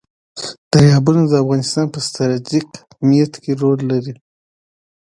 دریابونه 0.71 1.21
د 1.27 1.33
افغانستان 1.43 1.85
په 1.93 1.99
ستراتیژیک 2.07 2.69
اهمیت 2.93 3.33
کې 3.43 3.51
رول 3.61 3.79
لري. 3.91 4.13